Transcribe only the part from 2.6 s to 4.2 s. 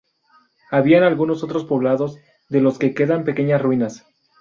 que quedan pequeñas ruinas.